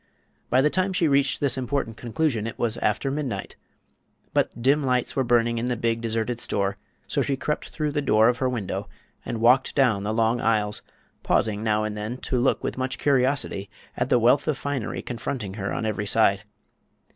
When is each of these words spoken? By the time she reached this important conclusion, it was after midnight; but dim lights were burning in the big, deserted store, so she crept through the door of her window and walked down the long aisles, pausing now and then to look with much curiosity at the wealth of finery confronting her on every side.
By 0.49 0.61
the 0.63 0.71
time 0.71 0.93
she 0.93 1.07
reached 1.07 1.39
this 1.41 1.59
important 1.59 1.95
conclusion, 1.95 2.47
it 2.47 2.57
was 2.57 2.75
after 2.77 3.11
midnight; 3.11 3.55
but 4.33 4.59
dim 4.59 4.83
lights 4.83 5.15
were 5.15 5.23
burning 5.23 5.59
in 5.59 5.67
the 5.67 5.75
big, 5.77 6.01
deserted 6.01 6.39
store, 6.39 6.79
so 7.05 7.21
she 7.21 7.37
crept 7.37 7.69
through 7.69 7.91
the 7.91 8.01
door 8.01 8.27
of 8.27 8.39
her 8.39 8.49
window 8.49 8.89
and 9.23 9.39
walked 9.41 9.75
down 9.75 10.01
the 10.01 10.11
long 10.11 10.41
aisles, 10.41 10.81
pausing 11.21 11.63
now 11.63 11.83
and 11.83 11.95
then 11.95 12.17
to 12.17 12.39
look 12.41 12.63
with 12.63 12.79
much 12.79 12.97
curiosity 12.97 13.69
at 13.95 14.09
the 14.09 14.17
wealth 14.17 14.47
of 14.47 14.57
finery 14.57 15.03
confronting 15.03 15.53
her 15.53 15.71
on 15.71 15.85
every 15.85 16.07
side. 16.07 16.45